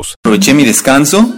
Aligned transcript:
Aproveché 0.00 0.54
mi 0.54 0.64
descanso. 0.64 1.36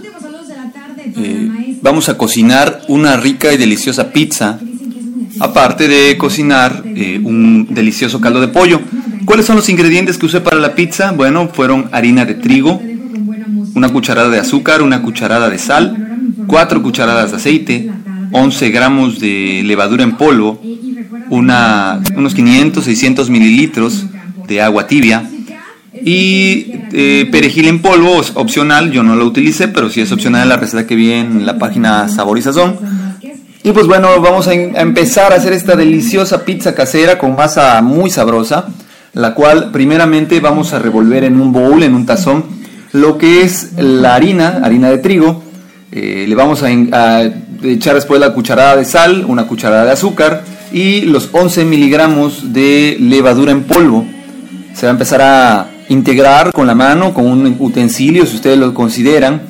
Eh, 1.15 1.77
vamos 1.81 2.07
a 2.07 2.17
cocinar 2.17 2.81
una 2.87 3.17
rica 3.17 3.51
y 3.51 3.57
deliciosa 3.57 4.11
pizza. 4.11 4.57
Aparte 5.39 5.87
de 5.87 6.17
cocinar 6.17 6.81
eh, 6.85 7.19
un 7.21 7.67
delicioso 7.71 8.21
caldo 8.21 8.39
de 8.39 8.47
pollo. 8.47 8.79
¿Cuáles 9.25 9.45
son 9.45 9.57
los 9.57 9.67
ingredientes 9.67 10.17
que 10.17 10.27
usé 10.27 10.39
para 10.39 10.57
la 10.57 10.75
pizza? 10.75 11.11
Bueno, 11.11 11.49
fueron 11.51 11.89
harina 11.91 12.25
de 12.25 12.35
trigo, 12.35 12.81
una 13.75 13.89
cucharada 13.89 14.29
de 14.29 14.39
azúcar, 14.39 14.81
una 14.81 15.01
cucharada 15.01 15.49
de 15.49 15.57
sal, 15.57 16.17
cuatro 16.47 16.81
cucharadas 16.81 17.31
de 17.31 17.37
aceite, 17.37 17.91
11 18.31 18.69
gramos 18.69 19.19
de 19.19 19.61
levadura 19.65 20.03
en 20.03 20.17
polvo, 20.17 20.61
una, 21.29 22.01
unos 22.15 22.33
500, 22.33 22.83
600 22.83 23.29
mililitros 23.29 24.05
de 24.47 24.61
agua 24.61 24.87
tibia, 24.87 25.29
y 26.05 26.82
eh, 26.95 27.27
perejil 27.31 27.67
en 27.67 27.81
polvo 27.81 28.21
es 28.21 28.33
opcional, 28.35 28.91
yo 28.91 29.01
no 29.01 29.15
lo 29.15 29.25
utilicé, 29.25 29.67
pero 29.67 29.89
sí 29.89 30.01
es 30.01 30.11
opcional 30.11 30.43
en 30.43 30.49
la 30.49 30.57
receta 30.57 30.85
que 30.85 30.95
vi 30.95 31.11
en 31.11 31.43
la 31.43 31.57
página 31.57 32.07
Sabor 32.07 32.37
y 32.37 32.43
Sazón. 32.43 32.77
Y 33.63 33.71
pues 33.71 33.87
bueno, 33.87 34.09
vamos 34.21 34.47
a, 34.47 34.53
empezar 34.53 35.33
a 35.33 35.37
hacer 35.37 35.53
esta 35.53 35.75
deliciosa 35.75 36.45
pizza 36.45 36.75
casera 36.75 37.17
con 37.17 37.35
masa 37.35 37.81
muy 37.81 38.11
sabrosa, 38.11 38.67
la 39.13 39.33
cual 39.33 39.71
primeramente 39.71 40.39
vamos 40.39 40.73
a 40.73 40.79
revolver 40.79 41.23
en 41.23 41.41
un 41.41 41.51
bowl, 41.51 41.81
en 41.81 41.95
un 41.95 42.05
tazón, 42.05 42.43
lo 42.91 43.17
que 43.17 43.41
es 43.41 43.71
la 43.77 44.13
harina, 44.13 44.59
harina 44.63 44.91
de 44.91 44.99
trigo. 44.99 45.41
Eh, 45.91 46.25
le 46.27 46.35
vamos 46.35 46.61
a, 46.61 46.67
a 46.67 47.23
echar 47.63 47.95
después 47.95 48.19
la 48.19 48.33
cucharada 48.35 48.75
de 48.75 48.85
sal, 48.85 49.25
una 49.27 49.47
cucharada 49.47 49.85
de 49.85 49.91
azúcar 49.91 50.43
y 50.71 51.01
los 51.01 51.29
11 51.31 51.65
miligramos 51.65 52.53
de 52.53 52.97
levadura 52.99 53.51
en 53.51 53.63
polvo. 53.63 54.05
Se 54.75 54.85
va 54.85 54.91
a 54.91 54.93
empezar 54.93 55.21
a 55.21 55.72
integrar 55.89 56.51
con 56.51 56.67
la 56.67 56.75
mano, 56.75 57.13
con 57.13 57.27
un 57.27 57.55
utensilio, 57.59 58.25
si 58.25 58.35
ustedes 58.35 58.57
lo 58.57 58.73
consideran. 58.73 59.41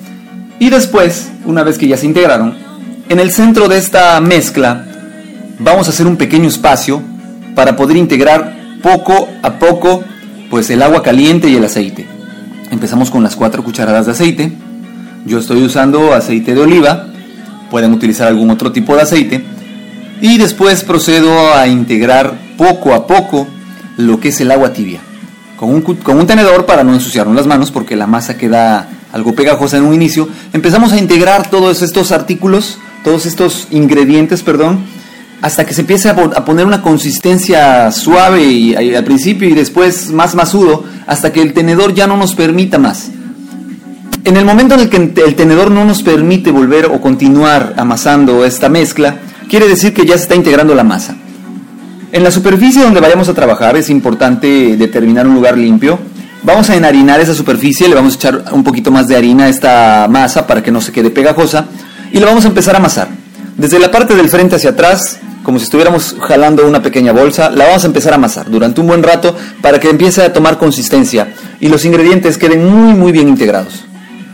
Y 0.60 0.70
después, 0.70 1.32
una 1.46 1.64
vez 1.64 1.78
que 1.78 1.88
ya 1.88 1.98
se 1.98 2.06
integraron, 2.06 2.56
en 3.10 3.20
el 3.20 3.32
centro 3.32 3.68
de 3.68 3.78
esta 3.78 4.20
mezcla 4.22 4.86
vamos 5.60 5.88
a 5.88 5.92
hacer 5.92 6.08
un 6.08 6.18
pequeño 6.18 6.48
espacio 6.48 7.02
para 7.56 7.76
poder 7.76 7.98
integrar 7.98 8.56
poco 8.82 9.28
a 9.42 9.60
poco 9.60 10.04
pues 10.50 10.70
el 10.70 10.82
agua 10.82 11.04
caliente 11.04 11.50
y 11.50 11.56
el 11.56 11.66
aceite. 11.66 12.08
Empezamos 12.72 13.12
con 13.12 13.24
las 13.24 13.36
cuatro 13.36 13.64
cucharadas 13.64 14.06
de 14.06 14.14
aceite. 14.14 14.52
Yo 15.26 15.40
estoy 15.40 15.64
usando 15.64 16.14
aceite 16.14 16.54
de 16.54 16.62
oliva. 16.62 17.08
Pueden 17.70 17.94
utilizar 17.94 18.28
algún 18.28 18.50
otro 18.50 18.72
tipo 18.72 18.96
de 18.96 19.02
aceite. 19.02 19.44
Y 20.22 20.38
después 20.38 20.84
procedo 20.84 21.54
a 21.54 21.68
integrar 21.68 22.34
poco 22.58 22.94
a 22.94 23.08
poco 23.08 23.48
lo 23.98 24.20
que 24.20 24.30
es 24.30 24.42
el 24.42 24.52
agua 24.52 24.74
tibia 24.74 25.02
con 26.04 26.18
un, 26.18 26.28
tenedor 26.28 26.66
para 26.66 26.84
no 26.84 26.94
ensuciarnos 26.94 27.36
las 27.36 27.48
manos 27.48 27.72
porque 27.72 27.96
la 27.96 28.08
masa 28.08 28.38
queda 28.38 28.90
algo 29.14 29.34
pegajosa 29.34 29.78
en 29.78 29.84
un 29.84 29.94
inicio, 29.94 30.28
empezamos 30.52 30.92
a 30.92 30.98
integrar 30.98 31.50
todos 31.50 31.82
estos 31.82 32.12
artículos, 32.12 32.80
todos 33.04 33.26
estos 33.26 33.68
ingredientes, 33.72 34.44
perdón, 34.44 34.80
hasta 35.42 35.66
que 35.66 35.74
se 35.74 35.82
empiece 35.82 36.10
a, 36.10 36.16
poner 36.16 36.66
una 36.66 36.82
consistencia 36.82 37.92
suave 37.92 38.44
y, 38.44 38.76
al 38.96 39.04
principio 39.04 39.48
y 39.48 39.54
después 39.54 40.10
más 40.10 40.36
masudo, 40.36 40.84
hasta 41.06 41.32
que 41.32 41.42
el 41.42 41.54
tenedor 41.54 41.94
ya 41.94 42.08
no 42.08 42.18
nos 42.18 42.34
permita 42.34 42.78
más. 42.78 43.12
En 44.26 44.38
el 44.38 44.46
momento 44.46 44.76
en 44.76 44.82
el 44.82 44.90
que 44.90 44.98
el 44.98 45.36
tenedor 45.36 45.70
no 45.70 45.86
nos 45.86 46.02
permite 46.02 46.50
volver 46.50 46.88
o 46.88 47.00
continuar 47.00 47.74
amasando 47.78 48.46
esta 48.46 48.70
mezcla, 48.70 49.18
quiere 49.50 49.68
decir 49.68 49.94
que 49.94 50.06
ya 50.06 50.16
se 50.18 50.24
está 50.24 50.36
integrando 50.36 50.76
la 50.76 50.84
masa. 50.84 51.16
En 52.14 52.24
la 52.24 52.30
superficie 52.30 52.84
donde 52.84 53.00
vayamos 53.00 53.28
a 53.28 53.34
trabajar 53.34 53.76
es 53.76 53.90
importante 53.90 54.78
determinar 54.78 55.26
un 55.26 55.34
lugar 55.34 55.58
limpio. 55.58 55.98
Vamos 56.44 56.70
a 56.70 56.76
enharinar 56.76 57.20
esa 57.20 57.34
superficie, 57.34 57.90
le 57.90 57.96
vamos 57.96 58.14
a 58.14 58.18
echar 58.18 58.44
un 58.52 58.64
poquito 58.64 58.92
más 58.92 59.08
de 59.08 59.16
harina 59.16 59.46
a 59.46 59.50
esta 59.50 60.08
masa 60.08 60.46
para 60.46 60.62
que 60.62 60.70
no 60.70 60.80
se 60.80 60.92
quede 60.92 61.10
pegajosa 61.10 61.66
y 62.12 62.20
la 62.20 62.28
vamos 62.28 62.46
a 62.46 62.50
empezar 62.50 62.76
a 62.76 62.78
amasar. 62.78 63.08
Desde 63.58 63.80
la 63.80 63.90
parte 63.90 64.14
del 64.14 64.30
frente 64.30 64.56
hacia 64.56 64.70
atrás, 64.70 65.18
como 65.42 65.58
si 65.58 65.64
estuviéramos 65.64 66.16
jalando 66.22 66.68
una 66.68 66.84
pequeña 66.84 67.14
bolsa, 67.14 67.50
la 67.50 67.66
vamos 67.66 67.84
a 67.84 67.88
empezar 67.88 68.14
a 68.14 68.18
amasar 68.18 68.48
durante 68.48 68.80
un 68.80 68.86
buen 68.86 69.02
rato 69.02 69.36
para 69.64 69.80
que 69.80 69.90
empiece 69.90 70.22
a 70.22 70.32
tomar 70.32 70.60
consistencia 70.60 71.34
y 71.60 71.68
los 71.68 71.84
ingredientes 71.84 72.38
queden 72.38 72.64
muy 72.64 72.94
muy 72.94 73.12
bien 73.12 73.28
integrados. 73.28 73.86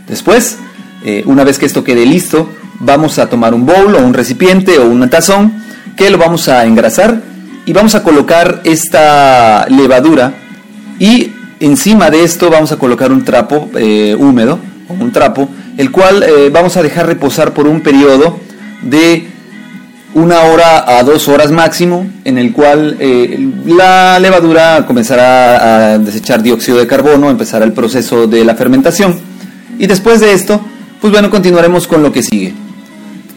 Después, 0.06 0.58
eh, 1.06 1.24
una 1.26 1.46
vez 1.46 1.58
que 1.58 1.66
esto 1.66 1.86
quede 1.86 2.06
listo, 2.06 2.50
vamos 2.82 3.20
a 3.20 3.30
tomar 3.30 3.54
un 3.54 3.66
bowl 3.66 3.96
o 3.96 4.00
un 4.00 4.14
recipiente 4.14 4.80
o 4.80 4.86
un 4.86 5.10
tazón 5.10 5.64
que 5.96 6.10
lo 6.10 6.18
vamos 6.18 6.50
a 6.50 6.66
engrasar 6.66 7.30
y 7.70 7.74
vamos 7.74 7.94
a 7.94 8.02
colocar 8.02 8.62
esta 8.64 9.68
levadura 9.70 10.34
y 10.98 11.32
encima 11.60 12.10
de 12.10 12.24
esto 12.24 12.50
vamos 12.50 12.72
a 12.72 12.78
colocar 12.78 13.12
un 13.12 13.24
trapo 13.24 13.70
eh, 13.78 14.16
húmedo 14.18 14.58
un 14.88 15.12
trapo 15.12 15.48
el 15.78 15.92
cual 15.92 16.24
eh, 16.24 16.50
vamos 16.52 16.78
a 16.78 16.82
dejar 16.82 17.06
reposar 17.06 17.54
por 17.54 17.68
un 17.68 17.82
periodo 17.82 18.40
de 18.82 19.28
una 20.16 20.46
hora 20.46 20.98
a 20.98 21.04
dos 21.04 21.28
horas 21.28 21.52
máximo 21.52 22.08
en 22.26 22.40
el 22.40 22.54
cual 22.54 22.98
eh, 23.00 23.38
la 23.68 24.18
levadura 24.18 24.84
comenzará 24.88 25.94
a 25.94 26.00
desechar 26.00 26.42
dióxido 26.42 26.80
de 26.80 26.88
carbono 26.88 27.30
empezará 27.30 27.66
el 27.66 27.74
proceso 27.74 28.26
de 28.26 28.44
la 28.46 28.56
fermentación. 28.56 29.16
Y 29.78 29.86
después 29.86 30.22
de 30.22 30.34
esto 30.34 30.60
pues 31.00 31.14
bueno 31.14 31.30
continuaremos 31.30 31.88
con 31.88 32.02
lo 32.02 32.12
que 32.12 32.24
sigue 32.24 32.52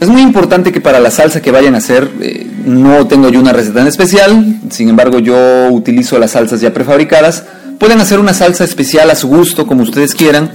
es 0.03 0.09
muy 0.09 0.21
importante 0.21 0.73
que 0.73 0.81
para 0.81 0.99
la 0.99 1.13
salsa 1.13 1.41
que 1.41 1.53
vayan 1.53 1.77
a 1.77 1.79
hacer, 1.79 2.11
eh, 2.21 2.45
no 2.65 3.07
tengo 3.07 3.29
yo 3.29 3.39
una 3.39 3.53
receta 3.53 3.83
en 3.83 3.87
especial, 3.87 4.59
sin 4.69 4.89
embargo 4.89 5.21
yo 5.21 5.69
utilizo 5.71 6.19
las 6.19 6.33
salsas 6.33 6.61
ya 6.61 6.75
prefabricadas. 6.75 7.45
Pueden 7.79 8.01
hacer 8.01 8.19
una 8.19 8.35
salsa 8.35 8.65
especial 8.65 9.11
a 9.11 9.15
su 9.15 9.29
gusto, 9.29 9.65
como 9.65 9.85
ustedes 9.85 10.17
quieran. 10.17 10.51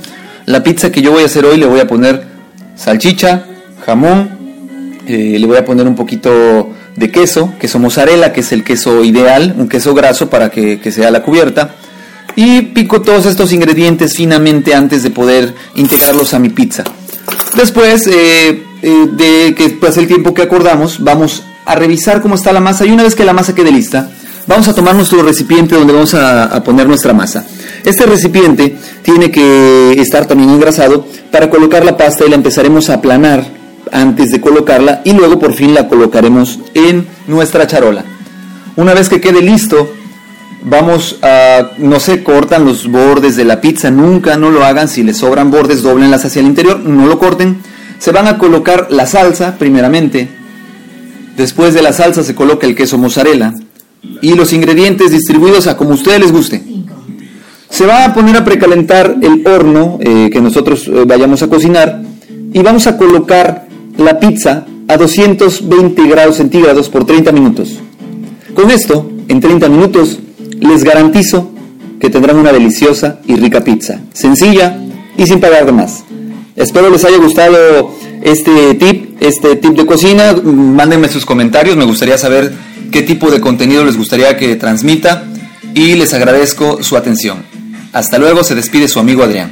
La 0.45 0.63
pizza 0.63 0.91
que 0.91 1.01
yo 1.01 1.11
voy 1.11 1.23
a 1.23 1.27
hacer 1.27 1.45
hoy 1.45 1.57
le 1.57 1.65
voy 1.65 1.79
a 1.79 1.87
poner 1.87 2.23
salchicha, 2.75 3.45
jamón, 3.85 4.29
eh, 5.07 5.37
le 5.39 5.47
voy 5.47 5.55
a 5.55 5.63
poner 5.63 5.87
un 5.87 5.95
poquito 5.95 6.69
de 6.97 7.09
queso, 7.09 7.53
queso 7.57 7.79
mozzarella, 7.79 8.33
que 8.33 8.41
es 8.41 8.51
el 8.51 8.65
queso 8.65 9.01
ideal, 9.05 9.55
un 9.57 9.69
queso 9.69 9.93
graso 9.93 10.29
para 10.29 10.49
que, 10.49 10.91
sea 10.91 11.09
la 11.09 11.23
cubierta. 11.23 11.75
Y 12.35 12.63
pico 12.63 13.01
todos 13.01 13.25
estos 13.25 13.53
ingredientes 13.53 14.17
finamente 14.17 14.75
antes 14.75 15.03
de 15.03 15.09
poder 15.09 15.53
integrarlos 15.75 16.33
a 16.33 16.39
mi 16.39 16.49
pizza. 16.49 16.83
Después, 17.55 18.07
eh, 18.07 18.66
eh, 18.87 19.09
de 19.11 19.53
que 19.53 19.69
pase 19.71 19.99
el 19.99 20.07
tiempo 20.07 20.33
que 20.33 20.43
acordamos, 20.43 21.03
vamos 21.03 21.43
a 21.65 21.75
revisar 21.75 22.21
cómo 22.21 22.35
está 22.35 22.53
la 22.53 22.61
masa 22.61 22.85
y 22.85 22.91
una 22.91 23.03
vez 23.03 23.15
que 23.15 23.25
la 23.25 23.33
masa 23.33 23.53
quede 23.53 23.69
lista, 23.69 24.09
vamos 24.47 24.65
a 24.69 24.73
tomar 24.73 24.95
nuestro 24.95 25.21
recipiente 25.23 25.75
donde 25.75 25.91
vamos 25.91 26.13
a, 26.13 26.63
poner 26.63 26.87
nuestra 26.87 27.11
masa. 27.11 27.45
Este 27.83 28.05
recipiente 28.05 28.77
tiene 29.01 29.29
que 29.29 29.91
estar 29.99 30.25
también 30.25 30.51
engrasado 30.51 31.05
para 31.33 31.49
colocar 31.49 31.83
la 31.83 31.97
pasta 31.97 32.25
y 32.25 32.29
la 32.29 32.37
empezaremos 32.37 32.89
a 32.89 32.93
aplanar 32.93 33.45
antes 33.91 34.31
de 34.31 34.39
colocarla 34.39 35.01
y 35.03 35.11
luego 35.11 35.37
por 35.37 35.53
fin 35.53 35.73
la 35.73 35.89
colocaremos 35.89 36.57
en 36.73 37.05
nuestra 37.27 37.67
charola. 37.67 38.05
Una 38.77 38.93
vez 38.93 39.09
que 39.09 39.19
quede 39.19 39.41
listo, 39.41 39.91
vamos 40.63 41.19
a, 41.21 41.71
no 41.77 41.99
se 41.99 42.23
cortan 42.23 42.63
los 42.63 42.89
bordes 42.89 43.35
de 43.35 43.43
la 43.43 43.59
pizza, 43.59 43.91
nunca 43.91 44.37
no 44.37 44.49
lo 44.49 44.63
hagan, 44.63 44.87
si 44.87 45.03
les 45.03 45.17
sobran 45.17 45.51
bordes, 45.51 45.83
doblenlas 45.83 46.23
hacia 46.23 46.39
el 46.39 46.47
interior, 46.47 46.79
no 46.79 47.05
lo 47.05 47.19
corten 47.19 47.57
se 47.99 48.11
van 48.11 48.27
a 48.27 48.37
colocar 48.37 48.87
la 48.89 49.05
salsa 49.05 49.57
primeramente. 49.57 50.27
Después 51.35 51.73
de 51.73 51.81
la 51.81 51.93
salsa 51.93 52.23
se 52.23 52.35
coloca 52.35 52.65
el 52.65 52.75
queso 52.75 52.97
mozzarella 52.97 53.53
y 54.21 54.33
los 54.33 54.53
ingredientes 54.53 55.11
distribuidos 55.11 55.67
a 55.67 55.77
como 55.77 55.91
ustedes 55.91 56.21
les 56.21 56.31
guste. 56.31 56.63
Se 57.69 57.85
va 57.85 58.05
a 58.05 58.13
poner 58.13 58.37
a 58.37 58.45
precalentar 58.45 59.17
el 59.21 59.45
horno 59.45 59.99
eh, 60.01 60.29
que 60.31 60.41
nosotros 60.41 60.87
eh, 60.87 61.03
vayamos 61.05 61.43
a 61.43 61.47
cocinar 61.47 62.01
y 62.53 62.59
vamos 62.61 62.87
a 62.87 62.97
colocar 62.97 63.67
la 63.97 64.19
pizza 64.19 64.65
a 64.87 64.97
220 64.97 66.07
grados 66.07 66.37
centígrados 66.37 66.89
por 66.89 67.05
30 67.05 67.31
minutos. 67.31 67.79
Con 68.53 68.71
esto, 68.71 69.09
en 69.27 69.39
30 69.39 69.69
minutos, 69.69 70.19
les 70.59 70.83
garantizo 70.83 71.51
que 71.99 72.09
tendrán 72.09 72.37
una 72.37 72.51
deliciosa 72.51 73.19
y 73.25 73.35
rica 73.35 73.63
pizza, 73.63 73.99
sencilla 74.13 74.77
y 75.17 75.25
sin 75.25 75.39
pagar 75.39 75.71
más. 75.73 76.03
Espero 76.57 76.89
les 76.89 77.05
haya 77.05 77.17
gustado 77.17 77.95
este 78.23 78.73
tip, 78.73 79.21
este 79.21 79.57
tip 79.57 79.77
de 79.77 79.85
cocina. 79.85 80.33
Mándenme 80.33 81.07
sus 81.07 81.23
comentarios, 81.23 81.77
me 81.77 81.85
gustaría 81.85 82.17
saber 82.17 82.51
qué 82.91 83.03
tipo 83.03 83.29
de 83.29 83.39
contenido 83.39 83.85
les 83.85 83.95
gustaría 83.95 84.35
que 84.37 84.55
transmita 84.55 85.23
y 85.75 85.93
les 85.93 86.15
agradezco 86.15 86.81
su 86.81 86.97
atención. 86.97 87.45
Hasta 87.93 88.17
luego, 88.17 88.43
se 88.43 88.55
despide 88.55 88.87
su 88.87 88.99
amigo 88.99 89.23
Adrián. 89.23 89.51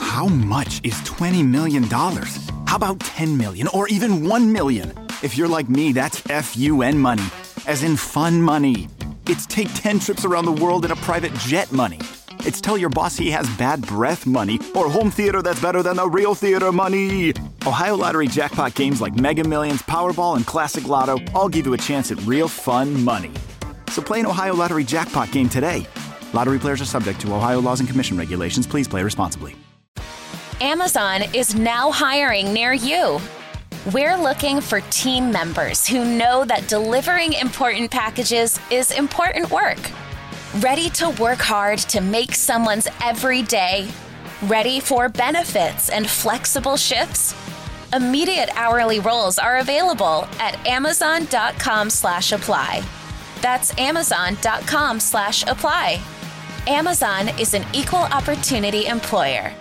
How 0.00 0.30
much 0.30 0.80
is 0.82 0.94
20 1.04 1.42
million 1.42 1.86
dollars? 1.90 2.38
How 2.66 2.76
about 2.76 2.98
10 3.00 3.36
million 3.36 3.68
or 3.74 3.86
even 3.90 4.26
1 4.26 4.50
million? 4.50 4.94
If 5.22 5.36
you're 5.36 5.46
like 5.46 5.68
me, 5.70 5.92
that's 5.92 6.22
FUN 6.22 6.98
money, 6.98 7.24
as 7.66 7.82
in 7.82 7.98
fun 7.98 8.40
money. 8.40 8.88
It's 9.28 9.44
take 9.46 9.68
10 9.74 9.98
trips 10.00 10.24
around 10.24 10.46
the 10.46 10.52
world 10.52 10.86
in 10.86 10.90
a 10.90 10.96
private 10.96 11.34
jet 11.34 11.70
money. 11.70 11.98
It's 12.46 12.60
tell 12.60 12.78
your 12.78 12.90
boss 12.90 13.16
he 13.16 13.32
has 13.32 13.50
bad 13.56 13.84
breath 13.84 14.24
money 14.24 14.60
or 14.76 14.88
home 14.88 15.10
theater 15.10 15.42
that's 15.42 15.60
better 15.60 15.82
than 15.82 15.96
the 15.96 16.08
real 16.08 16.32
theater 16.32 16.70
money. 16.70 17.32
Ohio 17.66 17.96
Lottery 17.96 18.28
jackpot 18.28 18.76
games 18.76 19.00
like 19.00 19.16
Mega 19.16 19.42
Millions, 19.42 19.82
Powerball, 19.82 20.36
and 20.36 20.46
Classic 20.46 20.86
Lotto 20.86 21.18
all 21.34 21.48
give 21.48 21.66
you 21.66 21.74
a 21.74 21.76
chance 21.76 22.12
at 22.12 22.22
real 22.22 22.46
fun 22.46 23.02
money. 23.02 23.32
So 23.88 24.00
play 24.00 24.20
an 24.20 24.26
Ohio 24.26 24.54
Lottery 24.54 24.84
jackpot 24.84 25.32
game 25.32 25.48
today. 25.48 25.88
Lottery 26.32 26.60
players 26.60 26.80
are 26.80 26.84
subject 26.84 27.20
to 27.22 27.34
Ohio 27.34 27.60
laws 27.60 27.80
and 27.80 27.88
commission 27.88 28.16
regulations. 28.16 28.64
Please 28.64 28.86
play 28.86 29.02
responsibly. 29.02 29.56
Amazon 30.60 31.22
is 31.34 31.56
now 31.56 31.90
hiring 31.90 32.52
near 32.52 32.72
you. 32.72 33.20
We're 33.92 34.16
looking 34.16 34.60
for 34.60 34.82
team 34.90 35.32
members 35.32 35.84
who 35.84 36.04
know 36.04 36.44
that 36.44 36.68
delivering 36.68 37.32
important 37.32 37.90
packages 37.90 38.60
is 38.70 38.92
important 38.92 39.50
work. 39.50 39.80
Ready 40.60 40.88
to 40.90 41.10
work 41.20 41.38
hard 41.38 41.80
to 41.80 42.00
make 42.00 42.34
someone's 42.34 42.88
every 43.02 43.42
day? 43.42 43.90
Ready 44.44 44.80
for 44.80 45.10
benefits 45.10 45.90
and 45.90 46.08
flexible 46.08 46.78
shifts? 46.78 47.34
Immediate 47.92 48.48
hourly 48.54 48.98
roles 48.98 49.38
are 49.38 49.58
available 49.58 50.24
at 50.40 50.56
amazon.com 50.66 51.90
slash 51.90 52.32
apply. 52.32 52.82
That's 53.42 53.78
amazon.com 53.78 54.98
slash 54.98 55.42
apply. 55.42 56.00
Amazon 56.66 57.28
is 57.38 57.52
an 57.52 57.66
equal 57.74 57.98
opportunity 57.98 58.86
employer. 58.86 59.52